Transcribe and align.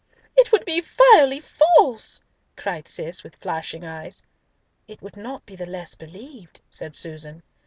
"It 0.35 0.51
would 0.51 0.65
be 0.65 0.79
vilely 0.81 1.39
false!" 1.39 2.21
cried 2.57 2.87
Cis 2.87 3.23
with 3.23 3.35
flashing 3.35 3.85
eyes. 3.85 4.23
"It 4.87 4.99
would 5.03 5.15
not 5.15 5.45
be 5.45 5.55
the 5.55 5.67
less 5.67 5.93
believed," 5.93 6.59
said 6.71 6.95
Susan. 6.95 7.43